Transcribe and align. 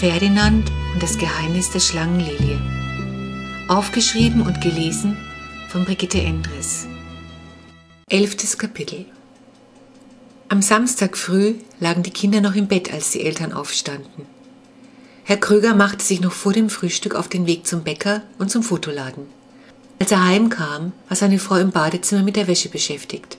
Ferdinand 0.00 0.72
und 0.94 1.02
das 1.02 1.18
Geheimnis 1.18 1.72
der 1.72 1.80
Schlangenlilie. 1.80 2.58
Aufgeschrieben 3.68 4.40
und 4.40 4.62
gelesen 4.62 5.14
von 5.68 5.84
Brigitte 5.84 6.22
Endres. 6.22 6.86
Elftes 8.08 8.56
Kapitel 8.56 9.04
Am 10.48 10.62
Samstag 10.62 11.18
früh 11.18 11.56
lagen 11.80 12.02
die 12.02 12.12
Kinder 12.12 12.40
noch 12.40 12.54
im 12.54 12.66
Bett, 12.66 12.90
als 12.90 13.10
die 13.10 13.20
Eltern 13.20 13.52
aufstanden. 13.52 14.24
Herr 15.24 15.36
Kröger 15.36 15.74
machte 15.74 16.02
sich 16.02 16.22
noch 16.22 16.32
vor 16.32 16.54
dem 16.54 16.70
Frühstück 16.70 17.14
auf 17.14 17.28
den 17.28 17.46
Weg 17.46 17.66
zum 17.66 17.82
Bäcker 17.82 18.22
und 18.38 18.50
zum 18.50 18.62
Fotoladen. 18.62 19.26
Als 19.98 20.12
er 20.12 20.24
heimkam, 20.24 20.92
war 21.08 21.16
seine 21.18 21.38
Frau 21.38 21.56
im 21.56 21.72
Badezimmer 21.72 22.22
mit 22.22 22.36
der 22.36 22.48
Wäsche 22.48 22.70
beschäftigt. 22.70 23.36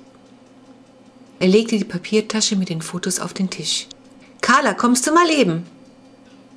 Er 1.39 1.47
legte 1.47 1.79
die 1.79 1.85
Papiertasche 1.85 2.55
mit 2.55 2.69
den 2.69 2.83
Fotos 2.83 3.19
auf 3.19 3.33
den 3.33 3.49
Tisch. 3.49 3.87
Carla, 4.41 4.75
kommst 4.75 5.07
du 5.07 5.11
mal 5.11 5.27
eben? 5.31 5.65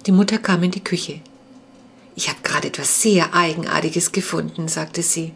Die 0.07 0.13
Mutter 0.13 0.39
kam 0.39 0.63
in 0.63 0.71
die 0.71 0.85
Küche. 0.85 1.21
Ich 2.15 2.29
habe 2.29 2.39
gerade 2.43 2.69
etwas 2.69 3.01
sehr 3.01 3.35
Eigenartiges 3.35 4.13
gefunden, 4.13 4.69
sagte 4.69 5.03
sie. 5.03 5.33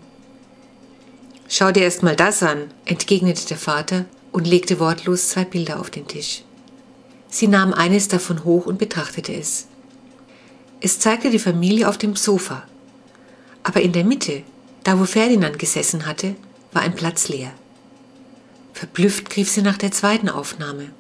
Schau 1.49 1.73
dir 1.73 1.85
erst 1.85 2.03
mal 2.03 2.17
das 2.17 2.43
an, 2.43 2.71
entgegnete 2.85 3.47
der 3.47 3.57
Vater 3.57 4.05
und 4.31 4.47
legte 4.47 4.79
wortlos 4.79 5.31
zwei 5.31 5.45
Bilder 5.45 5.81
auf 5.81 5.89
den 5.89 6.07
Tisch. 6.07 6.43
Sie 7.31 7.49
nahm 7.49 7.73
eines 7.73 8.09
davon 8.09 8.45
hoch 8.45 8.67
und 8.67 8.79
betrachtete 8.79 9.33
es. 9.33 9.67
Es 10.81 10.99
zeigte 10.99 11.31
die 11.31 11.39
Familie 11.39 11.89
auf 11.89 11.97
dem 11.97 12.15
Sofa. 12.15 12.63
Aber 13.63 13.81
in 13.81 13.93
der 13.93 14.05
Mitte, 14.05 14.43
da 14.85 15.01
wo 15.01 15.05
Ferdinand 15.05 15.59
gesessen 15.59 16.07
hatte, 16.07 16.37
war 16.73 16.83
ein 16.83 16.95
Platz 16.95 17.29
leer. 17.29 17.53
Verblüfft 18.75 19.31
griff 19.31 19.51
sie 19.51 19.63
nach 19.63 19.79
der 19.79 19.91
zweiten 19.91 20.29
Aufnahme. 20.29 20.91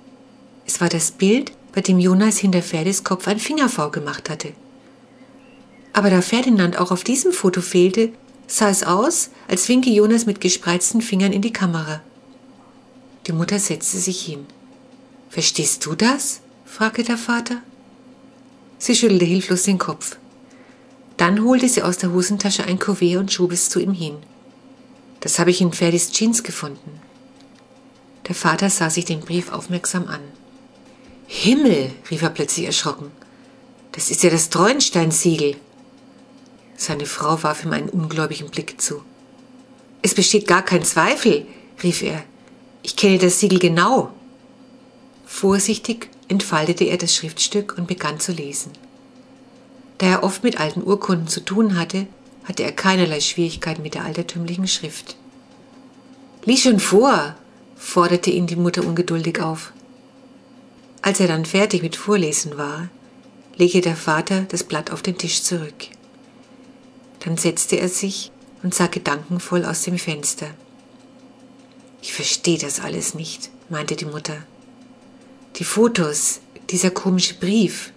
Es 0.66 0.80
war 0.80 0.88
das 0.88 1.12
Bild, 1.12 1.52
bei 1.72 1.80
dem 1.80 1.98
Jonas 1.98 2.38
hinter 2.38 2.62
Ferdis 2.62 3.04
Kopf 3.04 3.28
ein 3.28 3.38
Fingerv 3.38 3.90
gemacht 3.92 4.30
hatte. 4.30 4.52
Aber 5.92 6.10
da 6.10 6.22
Ferdinand 6.22 6.78
auch 6.78 6.90
auf 6.90 7.04
diesem 7.04 7.32
Foto 7.32 7.60
fehlte, 7.60 8.12
sah 8.46 8.70
es 8.70 8.82
aus, 8.82 9.30
als 9.48 9.68
winke 9.68 9.90
Jonas 9.90 10.26
mit 10.26 10.40
gespreizten 10.40 11.02
Fingern 11.02 11.32
in 11.32 11.42
die 11.42 11.52
Kamera. 11.52 12.00
Die 13.26 13.32
Mutter 13.32 13.58
setzte 13.58 13.98
sich 13.98 14.20
hin. 14.22 14.46
Verstehst 15.28 15.84
du 15.84 15.94
das? 15.94 16.40
fragte 16.64 17.02
der 17.02 17.18
Vater. 17.18 17.62
Sie 18.78 18.94
schüttelte 18.94 19.24
hilflos 19.24 19.64
den 19.64 19.78
Kopf. 19.78 20.16
Dann 21.16 21.44
holte 21.44 21.68
sie 21.68 21.82
aus 21.82 21.98
der 21.98 22.12
Hosentasche 22.12 22.64
ein 22.64 22.78
Kuvert 22.78 23.16
und 23.16 23.32
schob 23.32 23.52
es 23.52 23.68
zu 23.68 23.80
ihm 23.80 23.92
hin. 23.92 24.16
Das 25.20 25.38
habe 25.38 25.50
ich 25.50 25.60
in 25.60 25.72
Ferdis 25.72 26.12
Jeans 26.12 26.42
gefunden. 26.42 27.00
Der 28.28 28.34
Vater 28.34 28.70
sah 28.70 28.88
sich 28.88 29.04
den 29.04 29.20
Brief 29.20 29.50
aufmerksam 29.50 30.06
an. 30.06 30.20
Himmel, 31.30 31.92
rief 32.10 32.22
er 32.22 32.30
plötzlich 32.30 32.64
erschrocken. 32.64 33.12
Das 33.92 34.10
ist 34.10 34.22
ja 34.22 34.30
das 34.30 34.48
Treuenstein-Siegel. 34.48 35.56
Seine 36.74 37.04
Frau 37.04 37.42
warf 37.42 37.64
ihm 37.64 37.72
einen 37.72 37.90
ungläubigen 37.90 38.48
Blick 38.48 38.80
zu. 38.80 39.02
Es 40.00 40.14
besteht 40.14 40.46
gar 40.46 40.62
kein 40.62 40.84
Zweifel, 40.84 41.44
rief 41.82 42.02
er. 42.02 42.24
Ich 42.82 42.96
kenne 42.96 43.18
das 43.18 43.40
Siegel 43.40 43.58
genau. 43.58 44.10
Vorsichtig 45.26 46.08
entfaltete 46.28 46.84
er 46.84 46.96
das 46.96 47.14
Schriftstück 47.14 47.76
und 47.76 47.86
begann 47.86 48.18
zu 48.18 48.32
lesen. 48.32 48.72
Da 49.98 50.06
er 50.06 50.22
oft 50.22 50.42
mit 50.42 50.58
alten 50.58 50.82
Urkunden 50.82 51.28
zu 51.28 51.40
tun 51.40 51.76
hatte, 51.76 52.06
hatte 52.44 52.62
er 52.62 52.72
keinerlei 52.72 53.20
Schwierigkeiten 53.20 53.82
mit 53.82 53.94
der 53.94 54.06
altertümlichen 54.06 54.66
Schrift. 54.66 55.16
Lies 56.46 56.62
schon 56.62 56.80
vor, 56.80 57.34
forderte 57.76 58.30
ihn 58.30 58.46
die 58.46 58.56
Mutter 58.56 58.86
ungeduldig 58.86 59.42
auf. 59.42 59.72
Als 61.02 61.20
er 61.20 61.28
dann 61.28 61.44
fertig 61.44 61.82
mit 61.82 61.96
Vorlesen 61.96 62.58
war, 62.58 62.88
legte 63.56 63.80
der 63.80 63.96
Vater 63.96 64.42
das 64.42 64.64
Blatt 64.64 64.90
auf 64.90 65.02
den 65.02 65.18
Tisch 65.18 65.42
zurück. 65.42 65.88
Dann 67.20 67.36
setzte 67.36 67.76
er 67.78 67.88
sich 67.88 68.30
und 68.62 68.74
sah 68.74 68.86
gedankenvoll 68.86 69.64
aus 69.64 69.82
dem 69.82 69.98
Fenster. 69.98 70.48
Ich 72.02 72.12
verstehe 72.12 72.58
das 72.58 72.80
alles 72.80 73.14
nicht, 73.14 73.50
meinte 73.68 73.96
die 73.96 74.04
Mutter. 74.04 74.36
Die 75.56 75.64
Fotos, 75.64 76.40
dieser 76.70 76.90
komische 76.90 77.34
Brief. 77.34 77.92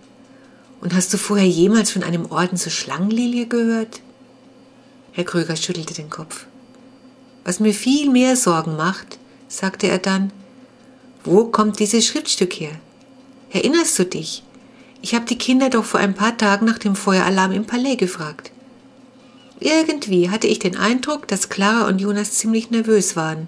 Und 0.82 0.94
hast 0.96 1.14
du 1.14 1.18
vorher 1.18 1.48
jemals 1.48 1.92
von 1.92 2.04
einem 2.04 2.32
Orden 2.32 2.58
zur 2.58 2.72
Schlangenlilie 2.72 3.46
gehört? 3.46 4.02
Herr 5.12 5.26
Kröger 5.26 5.56
schüttelte 5.56 5.94
den 5.94 6.10
Kopf. 6.10 6.46
Was 7.44 7.60
mir 7.60 7.74
viel 7.74 8.10
mehr 8.10 8.36
Sorgen 8.36 8.76
macht, 8.76 9.20
sagte 9.48 9.88
er 9.88 10.00
dann, 10.00 10.32
wo 11.24 11.46
kommt 11.46 11.80
dieses 11.80 12.06
Schriftstück 12.06 12.54
her? 12.54 12.80
Erinnerst 13.54 14.00
du 14.00 14.06
dich? 14.06 14.44
Ich 15.02 15.14
habe 15.14 15.26
die 15.26 15.38
Kinder 15.38 15.70
doch 15.70 15.84
vor 15.84 16.00
ein 16.00 16.14
paar 16.14 16.38
Tagen 16.38 16.66
nach 16.66 16.78
dem 16.78 16.96
Feueralarm 16.96 17.52
im 17.52 17.66
Palais 17.66 17.96
gefragt. 17.98 18.52
Irgendwie 19.60 20.30
hatte 20.30 20.48
ich 20.48 20.60
den 20.60 20.78
Eindruck, 20.78 21.28
dass 21.28 21.50
Clara 21.50 21.88
und 21.88 22.00
Jonas 22.00 22.34
ziemlich 22.34 22.72
nervös 22.72 23.16
waren, 23.16 23.48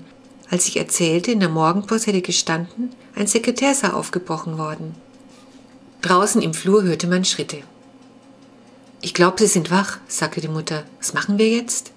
als 0.50 0.68
ich 0.68 0.78
erzählte, 0.78 1.32
in 1.32 1.40
der 1.40 1.50
Morgenpost 1.50 2.06
hätte 2.06 2.22
gestanden, 2.22 2.92
ein 3.16 3.28
Sekretär 3.28 3.74
sei 3.74 3.92
aufgebrochen 3.92 4.58
worden. 4.58 4.94
Draußen 6.02 6.42
im 6.42 6.54
Flur 6.54 6.84
hörte 6.84 7.08
man 7.08 7.24
Schritte. 7.24 7.60
Ich 9.02 9.14
glaube, 9.14 9.40
Sie 9.40 9.48
sind 9.48 9.72
wach, 9.72 10.00
sagte 10.08 10.42
die 10.42 10.48
Mutter. 10.50 10.84
Was 11.00 11.14
machen 11.14 11.38
wir 11.38 11.50
jetzt? 11.50 11.92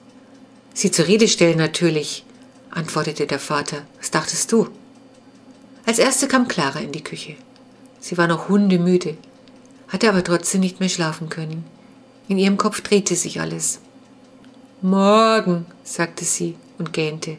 Sie 0.75 0.91
zur 0.91 1.09
Rede 1.09 1.29
stellen 1.29 1.59
natürlich, 1.59 2.25
antwortete 2.71 3.27
der 3.27 3.39
Vater. 3.39 3.83
Was 3.99 4.11
dachtest 4.11 4.53
du? 4.53 4.69
Als 5.85 5.99
erste 5.99 6.29
kam 6.29 6.47
Clara 6.49 6.79
in 6.81 6.93
die 6.93 7.05
Küche. 7.05 7.37
Sie 8.07 8.17
war 8.17 8.29
noch 8.29 8.49
hundemüde, 8.49 9.17
hatte 9.89 10.09
aber 10.09 10.23
trotzdem 10.23 10.61
nicht 10.61 10.79
mehr 10.79 10.89
schlafen 10.89 11.29
können. 11.29 11.65
In 12.29 12.39
ihrem 12.39 12.57
Kopf 12.57 12.81
drehte 12.81 13.17
sich 13.17 13.41
alles. 13.41 13.81
Morgen, 14.81 15.67
sagte 15.83 16.25
sie 16.25 16.55
und 16.79 16.93
gähnte. 16.93 17.37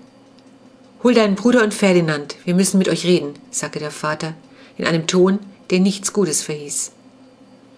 Hol 1.03 1.13
deinen 1.13 1.35
Bruder 1.35 1.63
und 1.63 1.73
Ferdinand, 1.73 2.35
wir 2.43 2.53
müssen 2.53 2.79
mit 2.79 2.89
euch 2.89 3.05
reden, 3.05 3.35
sagte 3.49 3.79
der 3.79 3.91
Vater 3.91 4.33
in 4.77 4.85
einem 4.85 5.07
Ton, 5.07 5.39
der 5.69 5.79
nichts 5.79 6.11
Gutes 6.11 6.43
verhieß. 6.43 6.91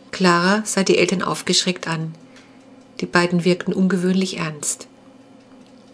Clara 0.09 0.63
sah 0.66 0.81
die 0.81 0.97
Eltern 0.97 1.21
aufgeschreckt 1.21 1.88
an. 1.88 2.16
Die 3.01 3.06
beiden 3.06 3.45
wirkten 3.45 3.71
ungewöhnlich 3.71 4.39
ernst. 4.39 4.88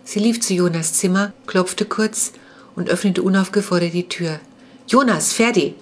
Sie 0.06 0.20
lief 0.20 0.40
zu 0.40 0.54
Jonas 0.54 0.94
Zimmer, 0.94 1.34
klopfte 1.46 1.84
kurz 1.84 2.32
und 2.78 2.90
öffnete 2.90 3.22
unaufgefordert 3.22 3.92
die 3.92 4.08
Tür. 4.08 4.40
Jonas, 4.88 5.34
Ferdi! 5.34 5.76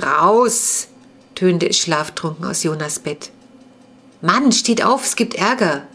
Raus! 0.00 0.88
tönte 1.34 1.68
es 1.68 1.78
schlaftrunken 1.78 2.44
aus 2.44 2.62
Jonas 2.62 2.98
Bett. 2.98 3.30
Mann, 4.20 4.52
steht 4.52 4.84
auf, 4.84 5.04
es 5.04 5.16
gibt 5.16 5.34
Ärger! 5.34 5.86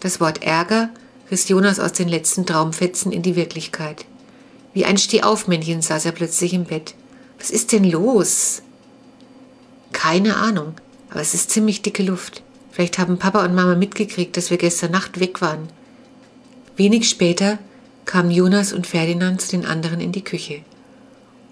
Das 0.00 0.20
Wort 0.20 0.42
Ärger 0.42 0.90
riss 1.30 1.48
Jonas 1.48 1.78
aus 1.78 1.92
den 1.92 2.08
letzten 2.08 2.46
Traumfetzen 2.46 3.12
in 3.12 3.22
die 3.22 3.36
Wirklichkeit. 3.36 4.06
Wie 4.72 4.84
ein 4.84 4.98
Stehaufmännchen 4.98 5.82
saß 5.82 6.06
er 6.06 6.12
plötzlich 6.12 6.54
im 6.54 6.64
Bett. 6.64 6.94
Was 7.38 7.50
ist 7.50 7.72
denn 7.72 7.84
los? 7.84 8.62
Keine 9.92 10.36
Ahnung, 10.36 10.74
aber 11.10 11.20
es 11.20 11.34
ist 11.34 11.50
ziemlich 11.50 11.82
dicke 11.82 12.02
Luft. 12.02 12.42
Vielleicht 12.70 12.98
haben 12.98 13.18
Papa 13.18 13.44
und 13.44 13.54
Mama 13.54 13.74
mitgekriegt, 13.74 14.36
dass 14.36 14.50
wir 14.50 14.58
gestern 14.58 14.92
Nacht 14.92 15.20
weg 15.20 15.40
waren. 15.40 15.68
Wenig 16.76 17.08
später 17.08 17.58
kamen 18.04 18.30
Jonas 18.30 18.72
und 18.72 18.86
Ferdinand 18.86 19.40
zu 19.40 19.50
den 19.50 19.66
anderen 19.66 20.00
in 20.00 20.12
die 20.12 20.24
Küche. 20.24 20.62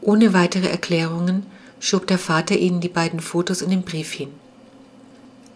Ohne 0.00 0.32
weitere 0.32 0.68
Erklärungen 0.68 1.46
schob 1.80 2.06
der 2.06 2.18
Vater 2.18 2.56
ihnen 2.56 2.80
die 2.80 2.88
beiden 2.88 3.20
Fotos 3.20 3.62
und 3.62 3.70
den 3.70 3.82
Brief 3.82 4.12
hin. 4.12 4.30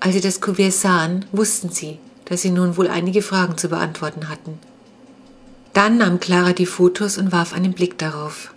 Als 0.00 0.14
sie 0.14 0.20
das 0.20 0.40
Kuvert 0.40 0.72
sahen, 0.72 1.26
wussten 1.32 1.70
sie, 1.70 1.98
dass 2.24 2.42
sie 2.42 2.50
nun 2.50 2.76
wohl 2.76 2.88
einige 2.88 3.22
Fragen 3.22 3.56
zu 3.56 3.68
beantworten 3.68 4.28
hatten. 4.28 4.58
Dann 5.72 5.98
nahm 5.98 6.20
Clara 6.20 6.52
die 6.52 6.66
Fotos 6.66 7.18
und 7.18 7.32
warf 7.32 7.52
einen 7.52 7.72
Blick 7.72 7.98
darauf. 7.98 8.52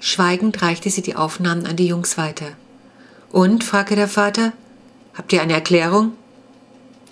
Schweigend 0.00 0.62
reichte 0.62 0.90
sie 0.90 1.02
die 1.02 1.16
Aufnahmen 1.16 1.66
an 1.66 1.76
die 1.76 1.86
Jungs 1.86 2.18
weiter. 2.18 2.52
Und, 3.30 3.64
fragte 3.64 3.96
der 3.96 4.08
Vater, 4.08 4.52
habt 5.14 5.32
ihr 5.32 5.42
eine 5.42 5.54
Erklärung? 5.54 6.12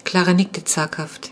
Clara 0.04 0.34
nickte 0.34 0.64
zaghaft. 0.64 1.30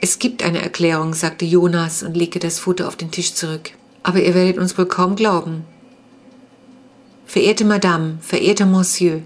Es 0.00 0.18
gibt 0.18 0.42
eine 0.42 0.62
Erklärung, 0.62 1.14
sagte 1.14 1.44
Jonas 1.44 2.02
und 2.02 2.16
legte 2.16 2.38
das 2.38 2.58
Foto 2.58 2.86
auf 2.86 2.96
den 2.96 3.10
Tisch 3.10 3.34
zurück. 3.34 3.72
Aber 4.02 4.20
ihr 4.22 4.34
werdet 4.34 4.58
uns 4.58 4.76
wohl 4.78 4.86
kaum 4.86 5.16
glauben. 5.16 5.64
Verehrte 7.26 7.64
Madame, 7.64 8.18
verehrter 8.20 8.66
Monsieur, 8.66 9.20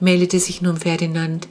meldete 0.00 0.38
sich 0.38 0.60
nun 0.60 0.76
Ferdinand, 0.76 1.48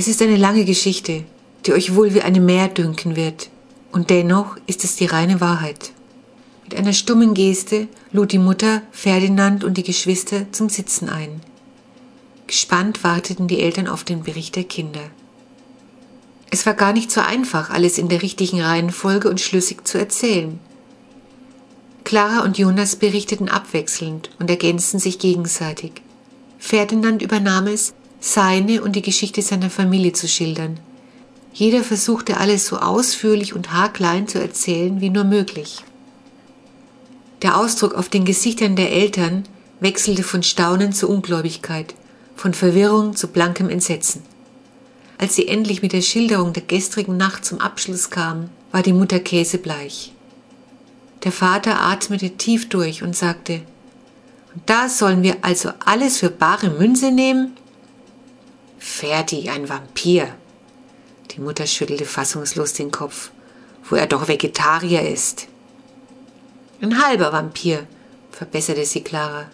es 0.00 0.06
ist 0.06 0.22
eine 0.22 0.36
lange 0.36 0.64
Geschichte, 0.64 1.24
die 1.66 1.72
euch 1.72 1.96
wohl 1.96 2.14
wie 2.14 2.22
eine 2.22 2.38
Mär 2.38 2.68
dünken 2.68 3.16
wird, 3.16 3.50
und 3.90 4.10
dennoch 4.10 4.56
ist 4.68 4.84
es 4.84 4.94
die 4.94 5.06
reine 5.06 5.40
Wahrheit. 5.40 5.90
Mit 6.62 6.76
einer 6.76 6.92
stummen 6.92 7.34
Geste 7.34 7.88
lud 8.12 8.30
die 8.30 8.38
Mutter 8.38 8.82
Ferdinand 8.92 9.64
und 9.64 9.76
die 9.76 9.82
Geschwister 9.82 10.52
zum 10.52 10.68
Sitzen 10.68 11.08
ein. 11.08 11.40
Gespannt 12.46 13.02
warteten 13.02 13.48
die 13.48 13.60
Eltern 13.60 13.88
auf 13.88 14.04
den 14.04 14.22
Bericht 14.22 14.54
der 14.54 14.62
Kinder. 14.62 15.02
Es 16.52 16.64
war 16.64 16.74
gar 16.74 16.92
nicht 16.92 17.10
so 17.10 17.20
einfach, 17.20 17.70
alles 17.70 17.98
in 17.98 18.08
der 18.08 18.22
richtigen 18.22 18.60
Reihenfolge 18.60 19.28
und 19.28 19.40
schlüssig 19.40 19.84
zu 19.84 19.98
erzählen. 19.98 20.60
Clara 22.04 22.44
und 22.44 22.58
Jonas 22.58 22.96
berichteten 22.96 23.48
abwechselnd 23.48 24.30
und 24.38 24.48
ergänzten 24.48 24.98
sich 24.98 25.18
gegenseitig. 25.18 25.92
Ferdinand 26.58 27.22
übernahm 27.22 27.66
es, 27.66 27.94
seine 28.20 28.82
und 28.82 28.96
die 28.96 29.02
Geschichte 29.02 29.42
seiner 29.42 29.70
Familie 29.70 30.12
zu 30.12 30.26
schildern. 30.26 30.80
Jeder 31.52 31.82
versuchte 31.82 32.38
alles 32.38 32.66
so 32.66 32.78
ausführlich 32.78 33.54
und 33.54 33.72
haarklein 33.72 34.28
zu 34.28 34.40
erzählen 34.40 35.00
wie 35.00 35.10
nur 35.10 35.24
möglich. 35.24 35.84
Der 37.42 37.56
Ausdruck 37.56 37.94
auf 37.94 38.08
den 38.08 38.24
Gesichtern 38.24 38.74
der 38.74 38.92
Eltern 38.92 39.44
wechselte 39.80 40.22
von 40.22 40.42
Staunen 40.42 40.92
zu 40.92 41.08
Ungläubigkeit, 41.08 41.94
von 42.34 42.54
Verwirrung 42.54 43.14
zu 43.14 43.28
blankem 43.28 43.68
Entsetzen. 43.70 44.22
Als 45.18 45.34
sie 45.34 45.48
endlich 45.48 45.82
mit 45.82 45.92
der 45.92 46.02
Schilderung 46.02 46.52
der 46.52 46.62
gestrigen 46.62 47.16
Nacht 47.16 47.44
zum 47.44 47.60
Abschluss 47.60 48.10
kamen, 48.10 48.50
war 48.70 48.82
die 48.82 48.92
Mutter 48.92 49.18
käsebleich. 49.18 50.12
Der 51.24 51.32
Vater 51.32 51.80
atmete 51.80 52.36
tief 52.36 52.68
durch 52.68 53.02
und 53.02 53.16
sagte, 53.16 53.62
und 54.54 54.62
da 54.66 54.88
sollen 54.88 55.22
wir 55.22 55.36
also 55.42 55.70
alles 55.84 56.18
für 56.18 56.30
bare 56.30 56.70
Münze 56.70 57.10
nehmen? 57.10 57.56
Fertig, 58.78 59.50
ein 59.50 59.68
Vampir. 59.68 60.34
Die 61.30 61.40
Mutter 61.40 61.66
schüttelte 61.66 62.04
fassungslos 62.04 62.72
den 62.72 62.90
Kopf, 62.90 63.30
wo 63.88 63.96
er 63.96 64.06
doch 64.06 64.28
Vegetarier 64.28 65.08
ist. 65.08 65.48
Ein 66.80 67.04
halber 67.04 67.32
Vampir, 67.32 67.86
verbesserte 68.30 68.84
sie 68.84 69.02
Clara. 69.02 69.46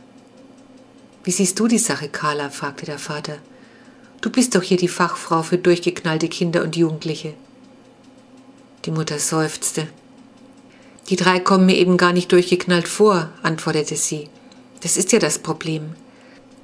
Wie 1.24 1.30
siehst 1.30 1.58
du 1.58 1.66
die 1.66 1.78
Sache, 1.78 2.08
Carla? 2.08 2.50
fragte 2.50 2.84
der 2.84 2.98
Vater. 2.98 3.38
Du 4.20 4.30
bist 4.30 4.54
doch 4.54 4.62
hier 4.62 4.76
die 4.76 4.88
Fachfrau 4.88 5.42
für 5.42 5.58
durchgeknallte 5.58 6.28
Kinder 6.28 6.62
und 6.62 6.76
Jugendliche. 6.76 7.34
Die 8.84 8.90
Mutter 8.90 9.18
seufzte. 9.18 9.88
Die 11.08 11.16
drei 11.16 11.38
kommen 11.38 11.66
mir 11.66 11.76
eben 11.76 11.96
gar 11.96 12.12
nicht 12.12 12.32
durchgeknallt 12.32 12.88
vor, 12.88 13.30
antwortete 13.42 13.96
sie. 13.96 14.28
Das 14.80 14.96
ist 14.96 15.12
ja 15.12 15.18
das 15.18 15.38
Problem. 15.38 15.94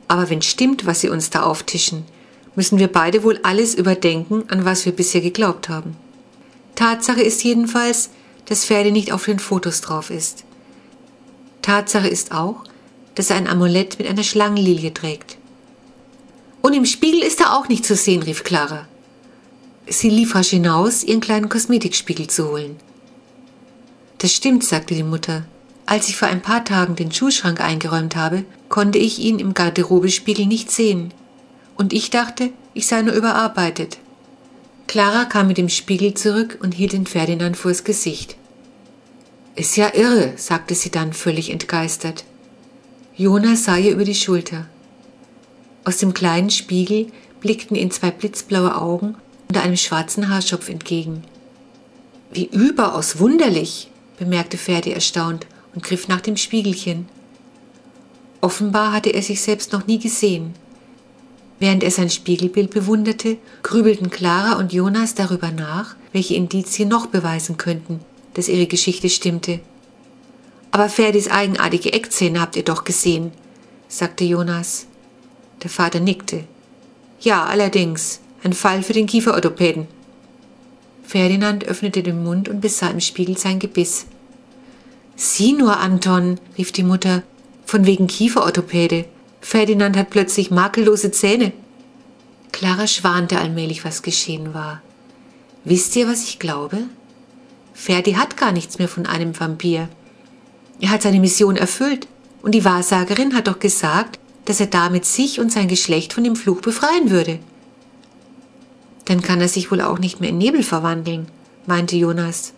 Aber 0.08 0.30
wenn 0.30 0.42
stimmt, 0.42 0.86
was 0.86 1.00
sie 1.00 1.08
uns 1.08 1.30
da 1.30 1.42
auftischen, 1.42 2.04
müssen 2.56 2.78
wir 2.78 2.88
beide 2.88 3.22
wohl 3.22 3.38
alles 3.42 3.74
überdenken, 3.74 4.44
an 4.48 4.64
was 4.64 4.84
wir 4.84 4.92
bisher 4.92 5.20
geglaubt 5.20 5.68
haben. 5.68 5.96
Tatsache 6.74 7.22
ist 7.22 7.44
jedenfalls, 7.44 8.10
dass 8.46 8.64
Pferde 8.64 8.90
nicht 8.90 9.12
auf 9.12 9.26
den 9.26 9.38
Fotos 9.38 9.82
drauf 9.82 10.10
ist. 10.10 10.44
Tatsache 11.62 12.08
ist 12.08 12.32
auch, 12.32 12.64
dass 13.14 13.30
er 13.30 13.36
ein 13.36 13.46
Amulett 13.46 13.98
mit 13.98 14.08
einer 14.08 14.22
Schlangenlilie 14.22 14.94
trägt. 14.94 15.36
Und 16.62 16.74
im 16.74 16.86
Spiegel 16.86 17.22
ist 17.22 17.40
er 17.40 17.56
auch 17.56 17.68
nicht 17.68 17.84
zu 17.84 17.94
sehen, 17.94 18.22
rief 18.22 18.44
Clara. 18.44 18.88
Sie 19.86 20.10
lief 20.10 20.34
rasch 20.34 20.50
hinaus, 20.50 21.04
ihren 21.04 21.20
kleinen 21.20 21.48
Kosmetikspiegel 21.48 22.28
zu 22.28 22.50
holen. 22.50 22.76
Das 24.20 24.34
stimmt, 24.34 24.64
sagte 24.64 24.94
die 24.94 25.02
Mutter. 25.02 25.46
Als 25.86 26.10
ich 26.10 26.16
vor 26.16 26.28
ein 26.28 26.42
paar 26.42 26.62
Tagen 26.62 26.94
den 26.94 27.10
Schuhschrank 27.10 27.60
eingeräumt 27.60 28.16
habe, 28.16 28.44
konnte 28.68 28.98
ich 28.98 29.18
ihn 29.18 29.38
im 29.38 29.54
Garderobespiegel 29.54 30.46
nicht 30.46 30.70
sehen. 30.70 31.14
Und 31.74 31.94
ich 31.94 32.10
dachte, 32.10 32.50
ich 32.74 32.86
sei 32.86 33.00
nur 33.00 33.14
überarbeitet. 33.14 33.96
Clara 34.86 35.24
kam 35.24 35.46
mit 35.46 35.56
dem 35.56 35.70
Spiegel 35.70 36.12
zurück 36.12 36.58
und 36.62 36.74
hielt 36.74 36.92
den 36.92 37.06
Ferdinand 37.06 37.56
vors 37.56 37.82
Gesicht. 37.82 38.36
Ist 39.56 39.76
ja 39.76 39.94
irre, 39.94 40.34
sagte 40.36 40.74
sie 40.74 40.90
dann 40.90 41.14
völlig 41.14 41.50
entgeistert. 41.50 42.24
Jonas 43.16 43.64
sah 43.64 43.78
ihr 43.78 43.92
über 43.92 44.04
die 44.04 44.14
Schulter. 44.14 44.66
Aus 45.84 45.96
dem 45.96 46.12
kleinen 46.12 46.50
Spiegel 46.50 47.06
blickten 47.40 47.74
ihn 47.74 47.90
zwei 47.90 48.10
blitzblaue 48.10 48.76
Augen 48.76 49.14
unter 49.48 49.62
einem 49.62 49.78
schwarzen 49.78 50.28
Haarschopf 50.28 50.68
entgegen. 50.68 51.24
Wie 52.32 52.44
überaus 52.44 53.18
wunderlich, 53.18 53.90
bemerkte 54.20 54.58
Ferdi 54.58 54.92
erstaunt 54.92 55.46
und 55.74 55.82
griff 55.82 56.06
nach 56.06 56.20
dem 56.20 56.36
Spiegelchen. 56.36 57.08
Offenbar 58.42 58.92
hatte 58.92 59.10
er 59.10 59.22
sich 59.22 59.40
selbst 59.40 59.72
noch 59.72 59.86
nie 59.86 59.98
gesehen. 59.98 60.54
Während 61.58 61.82
er 61.82 61.90
sein 61.90 62.10
Spiegelbild 62.10 62.70
bewunderte, 62.70 63.38
grübelten 63.62 64.10
Clara 64.10 64.58
und 64.58 64.72
Jonas 64.72 65.14
darüber 65.14 65.50
nach, 65.50 65.96
welche 66.12 66.34
Indizien 66.34 66.88
noch 66.88 67.06
beweisen 67.06 67.56
könnten, 67.56 68.00
dass 68.34 68.48
ihre 68.48 68.66
Geschichte 68.66 69.08
stimmte. 69.08 69.60
Aber 70.70 70.88
Ferdis 70.88 71.28
eigenartige 71.28 71.92
Eckzähne 71.92 72.40
habt 72.40 72.56
ihr 72.56 72.64
doch 72.64 72.84
gesehen, 72.84 73.32
sagte 73.88 74.24
Jonas. 74.24 74.86
Der 75.62 75.70
Vater 75.70 76.00
nickte. 76.00 76.44
Ja, 77.20 77.44
allerdings, 77.44 78.20
ein 78.42 78.52
Fall 78.52 78.82
für 78.82 78.92
den 78.92 79.06
Kieferorthopäden. 79.06 79.86
Ferdinand 81.10 81.64
öffnete 81.64 82.04
den 82.04 82.22
Mund 82.22 82.48
und 82.48 82.60
besah 82.60 82.88
im 82.88 83.00
Spiegel 83.00 83.36
sein 83.36 83.58
Gebiss. 83.58 84.06
Sieh 85.16 85.54
nur, 85.54 85.78
Anton, 85.78 86.38
rief 86.56 86.70
die 86.70 86.84
Mutter, 86.84 87.24
von 87.66 87.84
wegen 87.84 88.06
Kieferorthopäde. 88.06 89.06
Ferdinand 89.40 89.96
hat 89.96 90.10
plötzlich 90.10 90.52
makellose 90.52 91.10
Zähne. 91.10 91.52
Clara 92.52 92.86
schwante 92.86 93.40
allmählich, 93.40 93.84
was 93.84 94.02
geschehen 94.02 94.54
war. 94.54 94.82
Wisst 95.64 95.96
ihr, 95.96 96.06
was 96.06 96.22
ich 96.22 96.38
glaube? 96.38 96.78
Ferdi 97.74 98.12
hat 98.12 98.36
gar 98.36 98.52
nichts 98.52 98.78
mehr 98.78 98.86
von 98.86 99.06
einem 99.06 99.38
Vampir. 99.38 99.88
Er 100.78 100.90
hat 100.90 101.02
seine 101.02 101.18
Mission 101.18 101.56
erfüllt 101.56 102.06
und 102.40 102.54
die 102.54 102.64
Wahrsagerin 102.64 103.34
hat 103.34 103.48
doch 103.48 103.58
gesagt, 103.58 104.20
dass 104.44 104.60
er 104.60 104.68
damit 104.68 105.06
sich 105.06 105.40
und 105.40 105.50
sein 105.50 105.66
Geschlecht 105.66 106.12
von 106.12 106.22
dem 106.22 106.36
Fluch 106.36 106.60
befreien 106.60 107.10
würde. 107.10 107.40
Dann 109.10 109.22
kann 109.22 109.40
er 109.40 109.48
sich 109.48 109.72
wohl 109.72 109.80
auch 109.80 109.98
nicht 109.98 110.20
mehr 110.20 110.30
in 110.30 110.38
Nebel 110.38 110.62
verwandeln, 110.62 111.26
meinte 111.66 111.96
Jonas. 111.96 112.52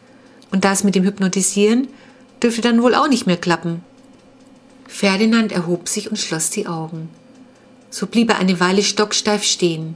Und 0.50 0.66
das 0.66 0.84
mit 0.84 0.94
dem 0.94 1.02
Hypnotisieren 1.02 1.88
dürfte 2.43 2.60
dann 2.60 2.82
wohl 2.82 2.94
auch 2.94 3.08
nicht 3.08 3.26
mehr 3.26 3.38
klappen. 3.38 3.81
Ferdinand 4.87 5.50
erhob 5.50 5.88
sich 5.88 6.10
und 6.10 6.19
schloss 6.19 6.50
die 6.50 6.66
Augen. 6.66 7.08
So 7.88 8.06
blieb 8.06 8.28
er 8.28 8.38
eine 8.38 8.60
Weile 8.60 8.82
stocksteif 8.82 9.44
stehen. 9.44 9.94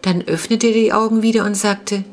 Dann 0.00 0.22
öffnete 0.22 0.68
er 0.68 0.72
die 0.72 0.94
Augen 0.94 1.20
wieder 1.20 1.44
und 1.44 1.54
sagte, 1.54 2.04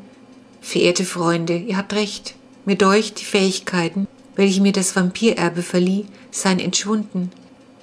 Verehrte 0.60 1.06
Freunde, 1.06 1.56
ihr 1.56 1.78
habt 1.78 1.94
recht. 1.94 2.34
Mir 2.66 2.76
deucht, 2.76 3.22
die 3.22 3.24
Fähigkeiten, 3.24 4.06
welche 4.36 4.60
mir 4.60 4.72
das 4.72 4.94
Vampirerbe 4.96 5.62
verlieh, 5.62 6.04
seien 6.30 6.58
entschwunden. 6.58 7.32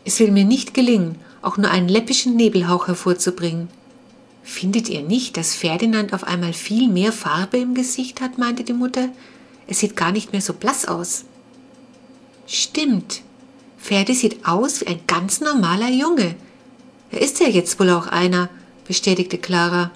Es 0.05 0.19
will 0.19 0.29
mir 0.29 0.45
nicht 0.45 0.75
gelingen, 0.75 1.15
auch 1.41 1.57
nur 1.57 1.71
einen 1.71 1.89
läppischen 1.89 2.35
Nebelhauch 2.35 2.85
hervorzubringen. 2.85 3.69
Findet 4.43 4.89
ihr 4.89 5.01
nicht, 5.01 5.37
dass 5.37 5.55
Ferdinand 5.55 6.13
auf 6.13 6.23
einmal 6.23 6.53
viel 6.53 6.89
mehr 6.89 7.11
Farbe 7.11 7.57
im 7.57 7.73
Gesicht 7.73 8.21
hat, 8.21 8.37
meinte 8.37 8.63
die 8.63 8.73
Mutter. 8.73 9.09
Er 9.67 9.73
sieht 9.73 9.95
gar 9.95 10.11
nicht 10.11 10.31
mehr 10.31 10.41
so 10.41 10.53
blass 10.53 10.85
aus. 10.85 11.25
Stimmt. 12.47 13.21
Ferdi 13.77 14.13
sieht 14.13 14.45
aus 14.45 14.81
wie 14.81 14.87
ein 14.87 14.99
ganz 15.07 15.41
normaler 15.41 15.89
Junge. 15.89 16.35
Er 17.11 17.21
ist 17.21 17.39
ja 17.39 17.47
jetzt 17.47 17.79
wohl 17.79 17.89
auch 17.89 18.07
einer, 18.07 18.49
bestätigte 18.87 19.37
Clara. 19.37 19.91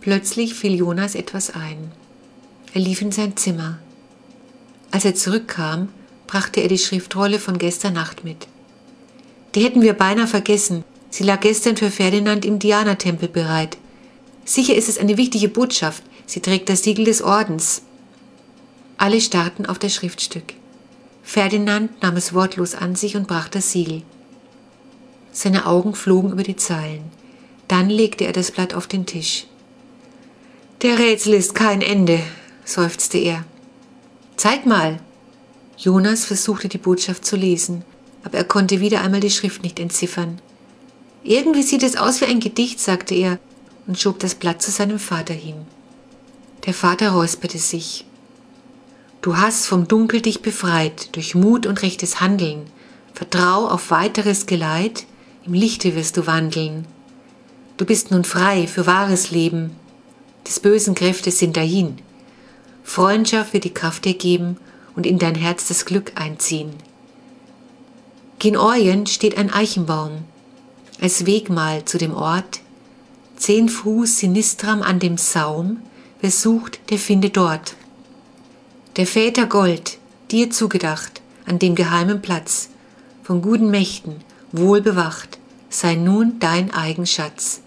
Plötzlich 0.00 0.54
fiel 0.54 0.74
Jonas 0.74 1.14
etwas 1.14 1.50
ein. 1.50 1.90
Er 2.74 2.80
lief 2.80 3.00
in 3.00 3.12
sein 3.12 3.36
Zimmer. 3.36 3.78
Als 4.90 5.04
er 5.04 5.14
zurückkam, 5.14 5.88
brachte 6.26 6.60
er 6.60 6.68
die 6.68 6.78
Schriftrolle 6.78 7.38
von 7.38 7.58
gestern 7.58 7.94
Nacht 7.94 8.24
mit. 8.24 8.46
Die 9.54 9.64
hätten 9.64 9.82
wir 9.82 9.94
beinahe 9.94 10.26
vergessen. 10.26 10.84
Sie 11.14 11.22
lag 11.22 11.38
gestern 11.42 11.76
für 11.76 11.92
Ferdinand 11.92 12.44
im 12.44 12.58
Diana-Tempel 12.58 13.28
bereit. 13.28 13.78
Sicher 14.44 14.74
ist 14.74 14.88
es 14.88 14.98
eine 14.98 15.16
wichtige 15.16 15.48
Botschaft. 15.48 16.02
Sie 16.26 16.40
trägt 16.40 16.68
das 16.68 16.82
Siegel 16.82 17.04
des 17.04 17.22
Ordens. 17.22 17.82
Alle 18.96 19.20
starrten 19.20 19.64
auf 19.64 19.78
das 19.78 19.94
Schriftstück. 19.94 20.54
Ferdinand 21.22 22.02
nahm 22.02 22.16
es 22.16 22.34
wortlos 22.34 22.74
an 22.74 22.96
sich 22.96 23.14
und 23.14 23.28
brach 23.28 23.48
das 23.48 23.70
Siegel. 23.70 24.02
Seine 25.30 25.66
Augen 25.66 25.94
flogen 25.94 26.32
über 26.32 26.42
die 26.42 26.56
Zeilen. 26.56 27.04
Dann 27.68 27.90
legte 27.90 28.24
er 28.24 28.32
das 28.32 28.50
Blatt 28.50 28.74
auf 28.74 28.88
den 28.88 29.06
Tisch. 29.06 29.46
Der 30.82 30.98
Rätsel 30.98 31.34
ist 31.34 31.54
kein 31.54 31.80
Ende, 31.80 32.18
seufzte 32.64 33.18
er. 33.18 33.44
Zeig 34.34 34.66
mal. 34.66 34.98
Jonas 35.76 36.24
versuchte 36.24 36.66
die 36.68 36.78
Botschaft 36.78 37.24
zu 37.24 37.36
lesen, 37.36 37.84
aber 38.24 38.38
er 38.38 38.44
konnte 38.44 38.80
wieder 38.80 39.00
einmal 39.00 39.20
die 39.20 39.30
Schrift 39.30 39.62
nicht 39.62 39.78
entziffern. 39.78 40.40
Irgendwie 41.26 41.62
sieht 41.62 41.82
es 41.82 41.96
aus 41.96 42.20
wie 42.20 42.26
ein 42.26 42.38
Gedicht, 42.38 42.78
sagte 42.78 43.14
er 43.14 43.38
und 43.86 43.98
schob 43.98 44.18
das 44.18 44.34
Blatt 44.34 44.60
zu 44.60 44.70
seinem 44.70 44.98
Vater 44.98 45.32
hin. 45.32 45.56
Der 46.66 46.74
Vater 46.74 47.10
räusperte 47.12 47.58
sich. 47.58 48.04
Du 49.22 49.38
hast 49.38 49.66
vom 49.66 49.88
Dunkel 49.88 50.20
dich 50.20 50.42
befreit 50.42 51.16
durch 51.16 51.34
Mut 51.34 51.64
und 51.64 51.80
rechtes 51.80 52.20
Handeln. 52.20 52.66
Vertrau 53.14 53.68
auf 53.68 53.90
weiteres 53.90 54.44
Geleit, 54.44 55.06
im 55.46 55.54
Lichte 55.54 55.96
wirst 55.96 56.18
du 56.18 56.26
wandeln. 56.26 56.86
Du 57.78 57.86
bist 57.86 58.10
nun 58.10 58.24
frei 58.24 58.66
für 58.66 58.86
wahres 58.86 59.30
Leben. 59.30 59.70
Des 60.46 60.60
bösen 60.60 60.94
Kräfte 60.94 61.30
sind 61.30 61.56
dahin. 61.56 61.96
Freundschaft 62.82 63.54
wird 63.54 63.64
die 63.64 63.72
Kraft 63.72 64.04
dir 64.04 64.14
geben 64.14 64.58
und 64.94 65.06
in 65.06 65.18
dein 65.18 65.34
Herz 65.36 65.68
das 65.68 65.86
Glück 65.86 66.12
einziehen. 66.16 66.74
Gen 68.38 68.58
Orient 68.58 69.08
steht 69.08 69.38
ein 69.38 69.50
Eichenbaum, 69.50 70.24
als 71.04 71.26
Wegmal 71.26 71.84
zu 71.84 71.98
dem 71.98 72.14
Ort. 72.14 72.60
Zehn 73.36 73.68
Fuß 73.68 74.20
sinistram 74.20 74.80
an 74.80 75.00
dem 75.00 75.18
Saum, 75.18 75.82
wer 76.22 76.30
sucht, 76.30 76.80
der 76.88 76.98
findet 76.98 77.36
dort 77.36 77.76
der 78.96 79.06
Väter 79.06 79.46
Gold, 79.46 79.98
dir 80.30 80.50
zugedacht, 80.50 81.20
an 81.46 81.58
dem 81.58 81.74
geheimen 81.74 82.22
Platz, 82.22 82.70
von 83.24 83.42
guten 83.42 83.68
Mächten, 83.68 84.20
wohl 84.52 84.80
bewacht, 84.80 85.38
sei 85.68 85.96
nun 85.96 86.38
dein 86.38 86.72
Eigenschatz. 86.72 87.60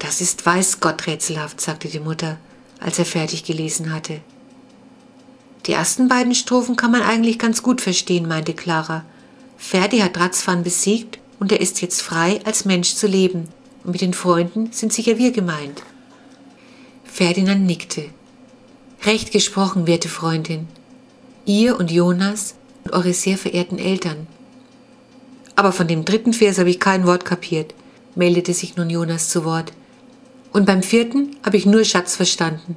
Das 0.00 0.20
ist 0.20 0.44
weiß 0.44 0.80
Gott 0.80 1.06
rätselhaft, 1.06 1.60
sagte 1.60 1.88
die 1.88 2.00
Mutter, 2.00 2.36
als 2.80 2.98
er 2.98 3.06
fertig 3.06 3.44
gelesen 3.44 3.94
hatte. 3.94 4.20
Die 5.66 5.72
ersten 5.72 6.08
beiden 6.08 6.34
Strophen 6.34 6.74
kann 6.74 6.90
man 6.90 7.02
eigentlich 7.02 7.38
ganz 7.38 7.62
gut 7.62 7.80
verstehen, 7.80 8.26
meinte 8.26 8.54
Clara. 8.54 9.04
Ferdi 9.56 10.00
hat 10.00 10.18
Ratzfan 10.18 10.64
besiegt 10.64 11.20
und 11.40 11.52
er 11.52 11.60
ist 11.60 11.82
jetzt 11.82 12.02
frei, 12.02 12.40
als 12.44 12.64
Mensch 12.64 12.94
zu 12.94 13.06
leben. 13.06 13.48
Und 13.84 13.92
mit 13.92 14.00
den 14.00 14.14
Freunden 14.14 14.72
sind 14.72 14.92
sicher 14.92 15.18
wir 15.18 15.32
gemeint. 15.32 15.82
Ferdinand 17.04 17.64
nickte. 17.64 18.06
Recht 19.04 19.32
gesprochen, 19.32 19.86
werte 19.86 20.08
Freundin. 20.08 20.66
Ihr 21.44 21.78
und 21.78 21.90
Jonas 21.90 22.54
und 22.84 22.92
eure 22.92 23.12
sehr 23.12 23.36
verehrten 23.36 23.78
Eltern. 23.78 24.26
Aber 25.56 25.72
von 25.72 25.86
dem 25.86 26.04
dritten 26.04 26.32
Vers 26.32 26.58
habe 26.58 26.70
ich 26.70 26.80
kein 26.80 27.06
Wort 27.06 27.24
kapiert, 27.24 27.74
meldete 28.14 28.54
sich 28.54 28.76
nun 28.76 28.90
Jonas 28.90 29.28
zu 29.28 29.44
Wort. 29.44 29.72
Und 30.52 30.66
beim 30.66 30.82
vierten 30.82 31.36
habe 31.44 31.56
ich 31.56 31.66
nur 31.66 31.84
Schatz 31.84 32.16
verstanden. 32.16 32.76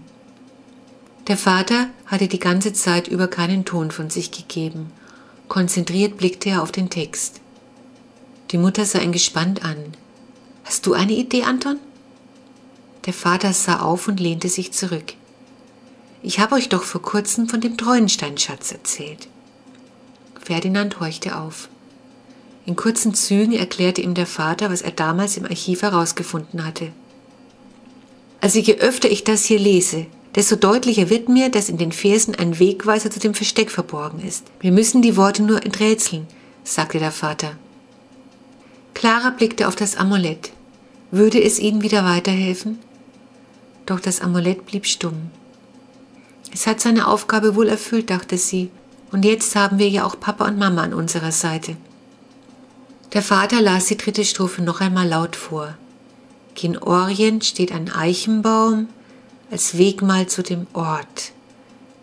Der 1.27 1.37
Vater 1.37 1.89
hatte 2.05 2.27
die 2.27 2.39
ganze 2.39 2.73
Zeit 2.73 3.07
über 3.07 3.27
keinen 3.27 3.65
Ton 3.65 3.91
von 3.91 4.09
sich 4.09 4.31
gegeben. 4.31 4.91
Konzentriert 5.47 6.17
blickte 6.17 6.49
er 6.49 6.63
auf 6.63 6.71
den 6.71 6.89
Text. 6.89 7.41
Die 8.51 8.57
Mutter 8.57 8.85
sah 8.85 8.99
ihn 8.99 9.11
gespannt 9.11 9.63
an. 9.63 9.77
Hast 10.63 10.85
du 10.85 10.93
eine 10.93 11.13
Idee, 11.13 11.43
Anton? 11.43 11.79
Der 13.05 13.13
Vater 13.13 13.53
sah 13.53 13.81
auf 13.81 14.07
und 14.07 14.19
lehnte 14.19 14.49
sich 14.49 14.71
zurück. 14.71 15.13
Ich 16.23 16.39
habe 16.39 16.55
euch 16.55 16.69
doch 16.69 16.83
vor 16.83 17.01
kurzem 17.01 17.47
von 17.47 17.61
dem 17.61 17.77
Treuensteinschatz 17.77 18.71
erzählt. 18.71 19.27
Ferdinand 20.41 20.99
horchte 20.99 21.37
auf. 21.37 21.69
In 22.65 22.75
kurzen 22.75 23.13
Zügen 23.13 23.53
erklärte 23.53 24.01
ihm 24.01 24.13
der 24.13 24.25
Vater, 24.25 24.69
was 24.69 24.81
er 24.81 24.91
damals 24.91 25.37
im 25.37 25.45
Archiv 25.45 25.81
herausgefunden 25.81 26.65
hatte. 26.65 26.91
Also 28.41 28.59
je 28.59 28.75
öfter 28.75 29.09
ich 29.09 29.23
das 29.23 29.45
hier 29.45 29.59
lese, 29.59 30.05
desto 30.35 30.55
deutlicher 30.55 31.09
wird 31.09 31.29
mir, 31.29 31.49
dass 31.49 31.69
in 31.69 31.77
den 31.77 31.91
Versen 31.91 32.35
ein 32.35 32.59
Wegweiser 32.59 33.09
zu 33.09 33.19
dem 33.19 33.33
Versteck 33.33 33.71
verborgen 33.71 34.19
ist. 34.19 34.45
Wir 34.59 34.71
müssen 34.71 35.01
die 35.01 35.17
Worte 35.17 35.43
nur 35.43 35.63
enträtseln, 35.65 36.27
sagte 36.63 36.99
der 36.99 37.11
Vater. 37.11 37.57
Clara 38.97 39.29
blickte 39.29 39.67
auf 39.67 39.75
das 39.75 39.95
Amulett. 39.95 40.51
Würde 41.11 41.39
es 41.39 41.59
ihnen 41.59 41.83
wieder 41.83 42.03
weiterhelfen? 42.03 42.79
Doch 43.85 43.99
das 43.99 44.21
Amulett 44.21 44.65
blieb 44.65 44.87
stumm. 44.87 45.29
Es 46.51 46.65
hat 46.65 46.81
seine 46.81 47.05
Aufgabe 47.05 47.55
wohl 47.55 47.67
erfüllt, 47.67 48.09
dachte 48.09 48.39
sie, 48.39 48.71
und 49.11 49.23
jetzt 49.23 49.55
haben 49.55 49.77
wir 49.77 49.87
ja 49.87 50.03
auch 50.03 50.19
Papa 50.19 50.47
und 50.47 50.57
Mama 50.57 50.81
an 50.81 50.95
unserer 50.95 51.31
Seite. 51.31 51.77
Der 53.13 53.21
Vater 53.21 53.61
las 53.61 53.85
die 53.85 53.97
dritte 53.97 54.25
Strophe 54.25 54.63
noch 54.63 54.81
einmal 54.81 55.07
laut 55.07 55.35
vor. 55.35 55.77
Gen 56.55 56.75
Orient 56.75 57.45
steht 57.45 57.73
ein 57.73 57.91
Eichenbaum 57.91 58.87
als 59.51 59.77
Wegmal 59.77 60.25
zu 60.25 60.41
dem 60.41 60.65
Ort. 60.73 61.33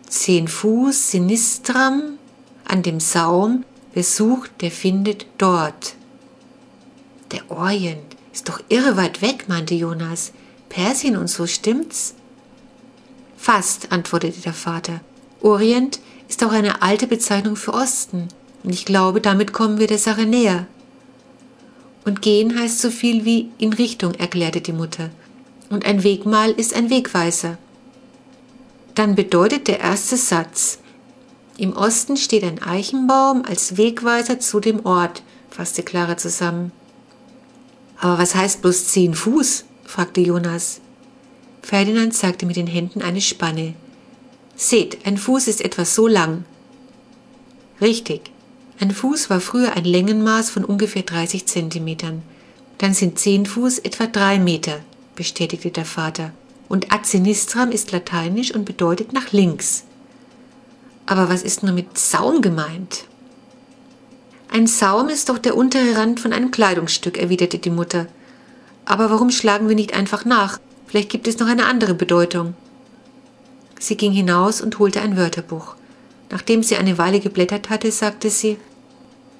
Zehn 0.07 0.47
Fuß 0.47 1.11
sinistram 1.11 2.17
an 2.63 2.83
dem 2.83 3.01
Saum, 3.01 3.65
wer 3.93 4.03
sucht, 4.05 4.61
der 4.61 4.71
findet 4.71 5.25
dort. 5.37 5.95
Der 7.31 7.49
Orient 7.49 8.15
ist 8.33 8.49
doch 8.49 8.61
irre 8.69 8.97
weit 8.97 9.21
weg, 9.21 9.45
meinte 9.47 9.73
Jonas. 9.73 10.31
Persien 10.69 11.17
und 11.17 11.29
so 11.29 11.47
stimmt's? 11.47 12.15
Fast, 13.37 13.91
antwortete 13.91 14.41
der 14.41 14.53
Vater. 14.53 15.01
Orient 15.41 15.99
ist 16.27 16.43
auch 16.43 16.51
eine 16.51 16.81
alte 16.81 17.07
Bezeichnung 17.07 17.55
für 17.55 17.73
Osten, 17.73 18.27
und 18.63 18.73
ich 18.73 18.85
glaube, 18.85 19.21
damit 19.21 19.53
kommen 19.53 19.77
wir 19.77 19.87
der 19.87 19.99
Sache 19.99 20.25
näher. 20.25 20.65
Und 22.03 22.21
gehen 22.21 22.57
heißt 22.59 22.79
so 22.79 22.89
viel 22.89 23.25
wie 23.25 23.51
in 23.57 23.73
Richtung, 23.73 24.15
erklärte 24.15 24.61
die 24.61 24.73
Mutter. 24.73 25.11
Und 25.69 25.85
ein 25.85 26.03
Wegmal 26.03 26.51
ist 26.51 26.73
ein 26.73 26.89
Wegweiser. 26.89 27.57
Dann 28.95 29.15
bedeutet 29.15 29.67
der 29.67 29.79
erste 29.79 30.17
Satz, 30.17 30.79
im 31.57 31.73
Osten 31.73 32.17
steht 32.17 32.43
ein 32.43 32.61
Eichenbaum 32.61 33.43
als 33.45 33.77
Wegweiser 33.77 34.39
zu 34.39 34.59
dem 34.59 34.85
Ort, 34.85 35.23
fasste 35.49 35.83
Clara 35.83 36.17
zusammen. 36.17 36.71
Aber 37.97 38.17
was 38.17 38.35
heißt 38.35 38.61
bloß 38.61 38.87
zehn 38.87 39.13
Fuß? 39.13 39.65
fragte 39.83 40.21
Jonas. 40.21 40.81
Ferdinand 41.61 42.13
zeigte 42.13 42.45
mit 42.45 42.55
den 42.55 42.67
Händen 42.67 43.01
eine 43.01 43.21
Spanne. 43.21 43.73
Seht, 44.55 45.05
ein 45.05 45.17
Fuß 45.17 45.47
ist 45.47 45.61
etwa 45.61 45.85
so 45.85 46.07
lang. 46.07 46.45
Richtig, 47.81 48.31
ein 48.79 48.91
Fuß 48.91 49.29
war 49.29 49.39
früher 49.39 49.73
ein 49.73 49.85
Längenmaß 49.85 50.49
von 50.49 50.65
ungefähr 50.65 51.03
30 51.03 51.45
Zentimetern. 51.45 52.21
Dann 52.77 52.93
sind 52.93 53.19
zehn 53.19 53.45
Fuß 53.45 53.79
etwa 53.79 54.05
drei 54.07 54.37
Meter, 54.37 54.79
bestätigte 55.15 55.71
der 55.71 55.85
Vater. 55.85 56.31
Und 56.67 56.91
ad 56.91 57.05
sinistram 57.05 57.71
ist 57.71 57.91
lateinisch 57.91 58.53
und 58.53 58.65
bedeutet 58.65 59.13
nach 59.13 59.31
links. 59.31 59.83
Aber 61.05 61.29
was 61.29 61.43
ist 61.43 61.63
nur 61.63 61.73
mit 61.73 61.97
Saum 61.97 62.41
gemeint? 62.41 63.05
Ein 64.55 64.67
Saum 64.67 65.09
ist 65.09 65.27
doch 65.27 65.37
der 65.37 65.57
untere 65.57 65.97
Rand 65.97 66.21
von 66.21 66.31
einem 66.31 66.49
Kleidungsstück, 66.49 67.17
erwiderte 67.17 67.57
die 67.57 67.69
Mutter. 67.69 68.07
Aber 68.85 69.09
warum 69.09 69.29
schlagen 69.29 69.67
wir 69.67 69.75
nicht 69.75 69.93
einfach 69.93 70.23
nach? 70.23 70.61
Vielleicht 70.87 71.09
gibt 71.09 71.27
es 71.27 71.39
noch 71.39 71.47
eine 71.47 71.65
andere 71.65 71.93
Bedeutung. 71.93 72.53
Sie 73.81 73.97
ging 73.97 74.13
hinaus 74.13 74.61
und 74.61 74.79
holte 74.79 75.01
ein 75.01 75.17
Wörterbuch. 75.17 75.75
Nachdem 76.29 76.63
sie 76.63 76.77
eine 76.77 76.97
Weile 76.97 77.19
geblättert 77.19 77.69
hatte, 77.69 77.91
sagte 77.91 78.29
sie 78.29 78.57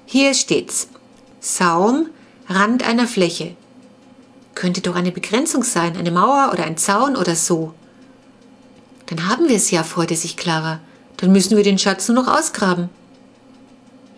Hier 0.04 0.34
steht's. 0.34 0.88
Saum, 1.40 2.10
Rand 2.50 2.86
einer 2.86 3.06
Fläche. 3.06 3.56
Könnte 4.54 4.82
doch 4.82 4.96
eine 4.96 5.12
Begrenzung 5.12 5.62
sein, 5.62 5.96
eine 5.96 6.10
Mauer 6.10 6.50
oder 6.52 6.64
ein 6.64 6.76
Zaun 6.76 7.16
oder 7.16 7.36
so. 7.36 7.72
Dann 9.06 9.30
haben 9.30 9.48
wir 9.48 9.56
es 9.56 9.70
ja, 9.70 9.82
freute 9.82 10.14
sich 10.14 10.36
Clara. 10.36 10.80
Dann 11.16 11.32
müssen 11.32 11.56
wir 11.56 11.64
den 11.64 11.78
Schatz 11.78 12.06
nur 12.06 12.22
noch 12.22 12.38
ausgraben. 12.38 12.90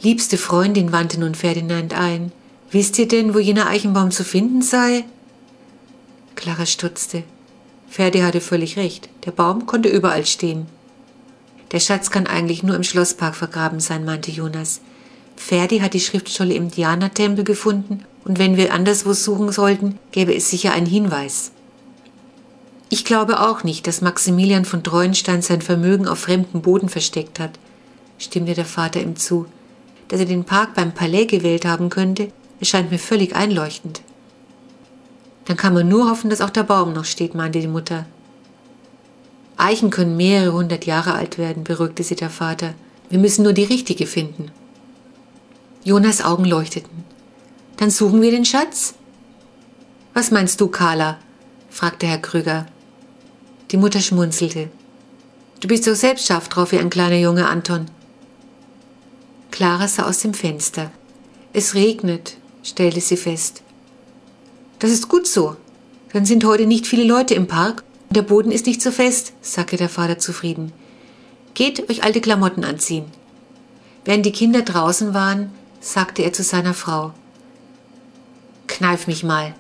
Liebste 0.01 0.39
Freundin, 0.39 0.93
wandte 0.93 1.19
nun 1.19 1.35
Ferdinand 1.35 1.93
ein, 1.93 2.31
wisst 2.71 2.99
ihr 3.01 3.09
denn, 3.09 3.35
wo 3.35 3.41
jener 3.41 3.67
Eichenbaum 3.67 4.13
zu 4.13 4.23
finden 4.23 4.63
sei? 4.63 5.05
Clara 6.37 6.67
stutzte. 6.67 7.25
Ferdi 7.89 8.21
hatte 8.21 8.41
völlig 8.41 8.77
recht. 8.77 9.09
Der 9.25 9.33
Baum 9.33 9.67
konnte 9.67 9.89
überall 9.89 10.25
stehen. 10.25 10.67
Der 11.73 11.81
Schatz 11.81 12.11
kann 12.11 12.29
eigentlich 12.29 12.63
nur 12.63 12.77
im 12.77 12.85
Schlosspark 12.85 13.35
vergraben 13.35 13.81
sein, 13.81 14.05
meinte 14.05 14.31
Jonas. 14.31 14.81
Ferdi 15.35 15.81
hat 15.81 15.95
die 15.95 16.01
Schriftscholle 16.01 16.55
im 16.55 16.71
Diana-Tempel 16.71 17.43
gefunden 17.45 18.05
und 18.25 18.39
wenn 18.39 18.57
wir 18.57 18.73
anderswo 18.73 19.15
suchen 19.15 19.51
sollten, 19.51 19.99
gäbe 20.13 20.35
es 20.35 20.49
sicher 20.49 20.73
einen 20.73 20.87
Hinweis. 20.87 21.51
Ich 22.89 23.05
glaube 23.05 23.41
auch 23.41 23.65
nicht, 23.65 23.87
dass 23.89 24.01
Maximilian 24.01 24.65
von 24.65 24.85
Treuenstein 24.85 25.43
sein 25.43 25.61
Vermögen 25.61 26.07
auf 26.07 26.21
fremdem 26.21 26.63
Boden 26.63 26.89
versteckt 26.89 27.41
hat, 27.41 27.59
stimmte 28.19 28.55
der 28.55 28.65
Vater 28.65 29.01
ihm 29.01 29.17
zu. 29.17 29.47
Dass 30.09 30.21
er 30.21 30.27
den 30.27 30.45
Park 30.45 30.75
beim 30.75 30.93
Palais 30.93 31.27
gewählt 31.27 31.65
haben 31.65 31.91
könnte, 31.91 32.33
erscheint 32.61 32.91
mir 32.91 32.99
völlig 32.99 33.37
einleuchtend. 33.37 34.01
Dann 35.45 35.57
kann 35.57 35.75
man 35.75 35.89
nur 35.89 36.11
hoffen, 36.11 36.31
dass 36.31 36.41
auch 36.41 36.51
der 36.51 36.63
Baum 36.63 36.93
noch 36.93 37.05
steht, 37.05 37.35
meinte 37.35 37.61
die 37.61 37.69
Mutter. 37.69 38.07
Eichen 39.57 39.91
können 39.91 40.17
mehrere 40.17 40.53
hundert 40.53 40.87
Jahre 40.87 41.15
alt 41.15 41.39
werden, 41.39 41.65
beruhigte 41.65 42.05
sie 42.05 42.15
der 42.15 42.31
Vater. 42.31 42.75
Wir 43.11 43.19
müssen 43.19 43.43
nur 43.43 43.53
die 43.53 43.65
richtige 43.65 44.07
finden. 44.07 44.51
Jonas 45.85 46.23
Augen 46.23 46.45
leuchteten. 46.45 47.05
Dann 47.77 47.91
suchen 47.91 48.21
wir 48.21 48.31
den 48.31 48.45
Schatz? 48.45 48.95
Was 50.15 50.31
meinst 50.31 50.61
du, 50.61 50.69
Carla? 50.69 51.19
fragte 51.71 52.07
Herr 52.07 52.19
Krüger. 52.19 52.67
Die 53.71 53.77
Mutter 53.77 54.01
schmunzelte. 54.01 54.69
Du 55.61 55.69
bist 55.69 55.87
doch 55.87 55.95
selbst 55.95 56.27
scharf 56.27 56.49
drauf 56.49 56.73
wie 56.73 56.79
ein 56.79 56.91
kleiner 56.91 57.17
Junge, 57.17 57.49
Anton. 57.49 57.87
Clara 59.59 59.89
sah 59.89 60.05
aus 60.05 60.21
dem 60.21 60.35
Fenster. 60.35 60.93
Es 61.53 61.75
regnet, 61.75 62.37
stellte 62.63 63.01
sie 63.01 63.17
fest. 63.17 63.65
Das 64.79 64.93
ist 64.93 65.09
gut 65.09 65.27
so. 65.27 65.57
Dann 66.13 66.25
sind 66.25 66.45
heute 66.45 66.65
nicht 66.65 66.87
viele 66.87 67.03
Leute 67.03 67.35
im 67.35 67.49
Park 67.49 67.83
der 68.11 68.23
Boden 68.23 68.53
ist 68.53 68.67
nicht 68.67 68.81
so 68.81 68.93
fest, 68.93 69.33
sagte 69.41 69.77
der 69.77 69.89
Vater 69.89 70.17
zufrieden. 70.21 70.73
Geht 71.55 71.91
euch 71.91 72.05
alte 72.05 72.21
Klamotten 72.21 72.63
anziehen. 72.63 73.07
Während 74.05 74.25
die 74.25 74.31
Kinder 74.31 74.63
draußen 74.63 75.13
waren, 75.13 75.51
sagte 75.81 76.23
er 76.23 76.33
zu 76.33 76.45
seiner 76.45 76.73
Frau. 76.73 77.13
Kneif 78.69 79.09
mich 79.09 79.25
mal. 79.25 79.57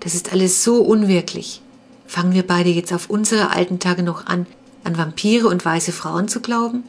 Das 0.00 0.14
ist 0.14 0.32
alles 0.32 0.64
so 0.64 0.80
unwirklich. 0.80 1.60
Fangen 2.06 2.32
wir 2.32 2.46
beide 2.46 2.70
jetzt 2.70 2.94
auf 2.94 3.10
unsere 3.10 3.50
alten 3.50 3.80
Tage 3.80 4.02
noch 4.02 4.24
an, 4.24 4.46
an 4.82 4.96
Vampire 4.96 5.48
und 5.48 5.62
weiße 5.62 5.92
Frauen 5.92 6.26
zu 6.26 6.40
glauben? 6.40 6.84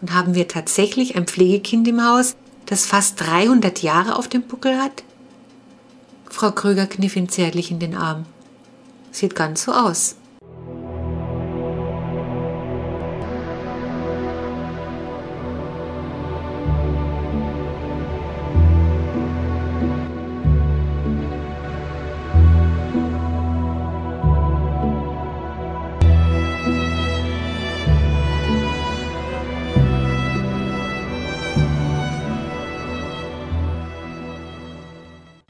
Und 0.00 0.14
haben 0.14 0.34
wir 0.34 0.48
tatsächlich 0.48 1.16
ein 1.16 1.26
Pflegekind 1.26 1.86
im 1.88 2.04
Haus, 2.04 2.36
das 2.66 2.86
fast 2.86 3.20
300 3.20 3.82
Jahre 3.82 4.16
auf 4.16 4.28
dem 4.28 4.42
Buckel 4.42 4.78
hat? 4.78 5.04
Frau 6.30 6.52
Kröger 6.52 6.86
kniff 6.86 7.16
ihn 7.16 7.28
zärtlich 7.28 7.70
in 7.70 7.80
den 7.80 7.96
Arm. 7.96 8.24
Sieht 9.10 9.34
ganz 9.34 9.64
so 9.64 9.72
aus. 9.72 10.16